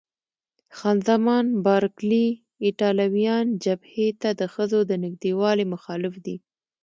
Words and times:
خان 0.75 0.97
زمان 1.09 1.45
بارکلي: 1.65 2.25
ایټالویان 2.65 3.45
جبهې 3.63 4.07
ته 4.21 4.29
د 4.39 4.41
ښځو 4.53 4.79
د 4.89 4.91
نږدېوالي 5.03 5.65
مخالف 5.73 6.13
دي. 6.25 6.37